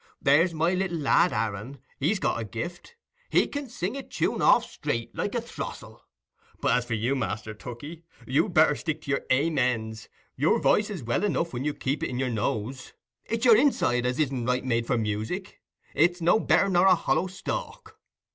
[0.19, 5.15] There's my little lad Aaron, he's got a gift—he can sing a tune off straight,
[5.15, 6.01] like a throstle.
[6.59, 11.03] But as for you, Master Tookey, you'd better stick to your "Amens": your voice is
[11.03, 12.93] well enough when you keep it up in your nose.
[13.25, 15.61] It's your inside as isn't right made for music:
[15.93, 17.99] it's no better nor a hollow stalk."